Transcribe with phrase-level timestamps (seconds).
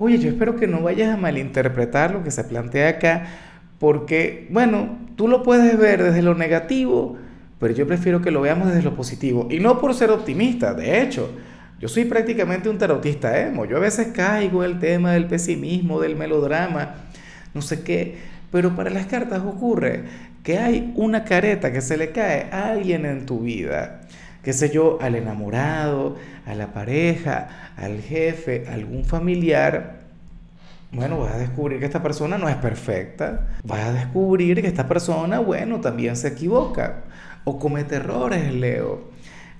[0.00, 3.26] Oye, yo espero que no vayas a malinterpretar lo que se plantea acá,
[3.80, 7.16] porque, bueno, tú lo puedes ver desde lo negativo,
[7.58, 9.48] pero yo prefiero que lo veamos desde lo positivo.
[9.50, 11.30] Y no por ser optimista, de hecho,
[11.80, 13.64] yo soy prácticamente un tarotista emo.
[13.64, 16.94] Yo a veces caigo el tema del pesimismo, del melodrama,
[17.52, 18.18] no sé qué,
[18.52, 20.04] pero para las cartas ocurre
[20.44, 24.00] que hay una careta que se le cae a alguien en tu vida
[24.42, 26.16] qué sé yo, al enamorado,
[26.46, 29.98] a la pareja, al jefe, algún familiar,
[30.90, 34.88] bueno, vas a descubrir que esta persona no es perfecta, vas a descubrir que esta
[34.88, 37.02] persona, bueno, también se equivoca
[37.44, 39.10] o comete errores, Leo.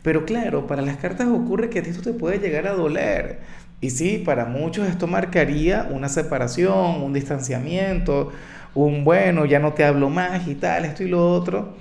[0.02, 3.40] Pero claro, para las cartas ocurre que esto te puede llegar a doler.
[3.80, 8.32] Y sí, para muchos esto marcaría una separación, un distanciamiento,
[8.74, 11.74] un bueno, ya no te hablo más y tal, esto y lo otro.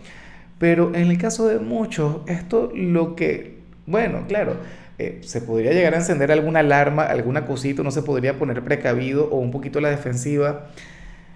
[0.59, 4.57] Pero en el caso de muchos, esto lo que, bueno, claro,
[4.97, 9.29] eh, se podría llegar a encender alguna alarma, alguna cosita, no se podría poner precavido
[9.29, 10.69] o un poquito a la defensiva.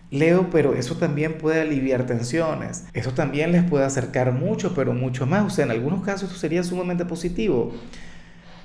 [0.09, 5.25] Leo, pero eso también puede aliviar tensiones, eso también les puede acercar mucho, pero mucho
[5.25, 5.45] más.
[5.45, 7.71] O sea, en algunos casos esto sería sumamente positivo.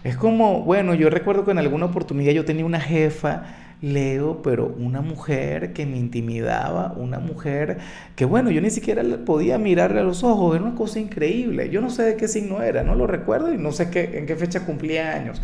[0.03, 3.45] Es como, bueno, yo recuerdo que en alguna oportunidad yo tenía una jefa
[3.83, 7.79] Leo, pero una mujer que me intimidaba, una mujer
[8.17, 11.69] que, bueno, yo ni siquiera podía mirarle a los ojos, era una cosa increíble.
[11.71, 14.27] Yo no sé de qué signo era, no lo recuerdo y no sé qué, en
[14.27, 15.43] qué fecha cumplía años.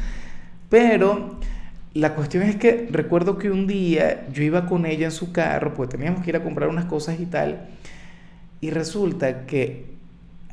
[0.70, 1.39] Pero
[1.94, 5.74] la cuestión es que recuerdo que un día yo iba con ella en su carro,
[5.74, 7.69] pues teníamos que ir a comprar unas cosas y tal,
[8.62, 9.92] y resulta que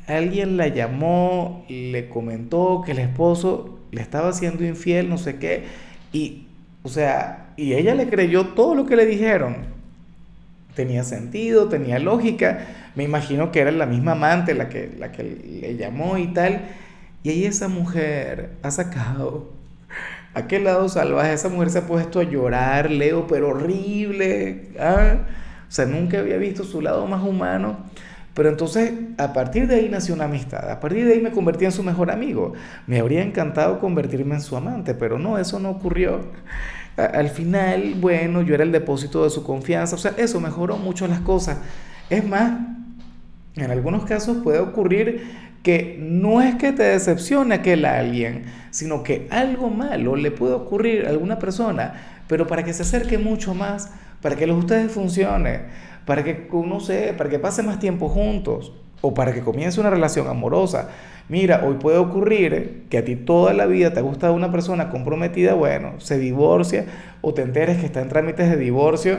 [0.06, 5.64] alguien la llamó, le comentó que el esposo le estaba haciendo infiel, no sé qué,
[6.12, 6.46] y
[6.82, 9.56] o sea, y ella le creyó todo lo que le dijeron.
[10.74, 12.66] Tenía sentido, tenía lógica.
[12.94, 16.62] Me imagino que era la misma amante la que, la que le llamó y tal.
[17.22, 19.50] Y ahí esa mujer ha sacado
[20.34, 21.34] aquel lado salvaje.
[21.34, 24.70] Esa mujer se ha puesto a llorar, Leo, pero horrible.
[24.78, 25.16] ¿ah?
[25.68, 27.78] O sea, nunca había visto su lado más humano.
[28.40, 30.70] Pero entonces, a partir de ahí nació una amistad.
[30.70, 32.54] A partir de ahí me convertí en su mejor amigo.
[32.86, 36.22] Me habría encantado convertirme en su amante, pero no, eso no ocurrió.
[36.96, 39.94] Al final, bueno, yo era el depósito de su confianza.
[39.94, 41.58] O sea, eso mejoró mucho las cosas.
[42.08, 42.52] Es más,
[43.56, 45.22] en algunos casos puede ocurrir
[45.62, 51.04] que no es que te decepcione aquel alguien, sino que algo malo le puede ocurrir
[51.04, 53.90] a alguna persona, pero para que se acerque mucho más,
[54.22, 55.60] para que los ustedes funcione
[56.10, 59.90] para que, no sé, para que pase más tiempo juntos o para que comience una
[59.90, 60.88] relación amorosa.
[61.28, 64.90] Mira, hoy puede ocurrir que a ti toda la vida te ha gustado una persona
[64.90, 66.86] comprometida, bueno, se divorcia
[67.20, 69.18] o te enteres que está en trámites de divorcio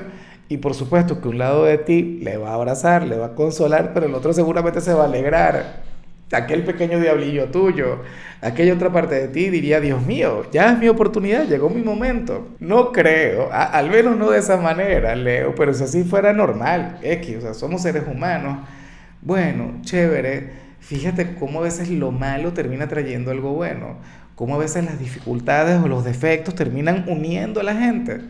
[0.50, 3.36] y por supuesto que un lado de ti le va a abrazar, le va a
[3.36, 5.91] consolar, pero el otro seguramente se va a alegrar
[6.31, 8.00] aquel pequeño diablillo tuyo,
[8.42, 12.50] aquella otra parte de ti diría, Dios mío, ya es mi oportunidad, llegó mi momento.
[12.59, 17.38] No creo, al menos no de esa manera, Leo, pero si así fuera normal, X,
[17.38, 18.59] o sea, somos seres humanos.
[19.22, 20.50] Bueno, chévere,
[20.80, 23.98] fíjate cómo a veces lo malo termina trayendo algo bueno,
[24.36, 28.22] cómo a veces las dificultades o los defectos terminan uniendo a la gente.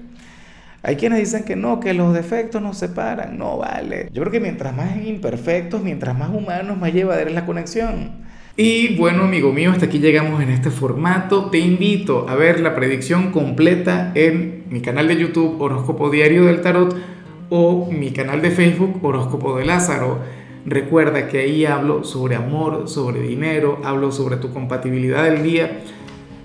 [0.83, 3.37] Hay quienes dicen que no, que los defectos nos separan.
[3.37, 4.09] No vale.
[4.11, 8.11] Yo creo que mientras más imperfectos, mientras más humanos, más llevadera es la conexión.
[8.57, 11.49] Y bueno, amigo mío, hasta aquí llegamos en este formato.
[11.51, 16.61] Te invito a ver la predicción completa en mi canal de YouTube Horóscopo Diario del
[16.61, 16.95] Tarot
[17.49, 20.19] o mi canal de Facebook Horóscopo de Lázaro.
[20.65, 25.79] Recuerda que ahí hablo sobre amor, sobre dinero, hablo sobre tu compatibilidad del día